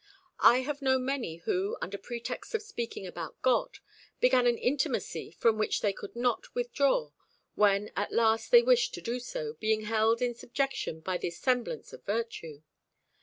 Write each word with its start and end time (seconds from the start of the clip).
I 0.39 0.61
have 0.61 0.81
known 0.81 1.05
many 1.05 1.35
who, 1.45 1.77
under 1.79 1.99
pretext 1.99 2.55
of 2.55 2.63
speaking 2.63 3.05
about 3.05 3.39
God, 3.43 3.77
began 4.19 4.47
an 4.47 4.57
intimacy 4.57 5.29
from 5.29 5.59
which 5.59 5.81
they 5.81 5.93
could 5.93 6.15
not 6.15 6.55
withdraw 6.55 7.11
when 7.53 7.91
at 7.95 8.11
last 8.11 8.49
they 8.49 8.63
wished 8.63 8.95
to 8.95 9.01
do 9.03 9.19
so, 9.19 9.53
being 9.59 9.81
held 9.81 10.19
in 10.19 10.33
subjection 10.33 11.01
by 11.01 11.17
this 11.17 11.37
semblance 11.37 11.93
of 11.93 12.03
virtue. 12.03 12.63